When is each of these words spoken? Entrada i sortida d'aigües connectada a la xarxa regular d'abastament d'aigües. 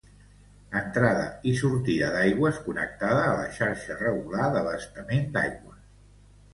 Entrada 0.79 1.25
i 1.51 1.53
sortida 1.59 2.09
d'aigües 2.17 2.59
connectada 2.71 3.23
a 3.29 3.37
la 3.43 3.47
xarxa 3.61 4.01
regular 4.03 4.51
d'abastament 4.59 5.33
d'aigües. 5.39 5.83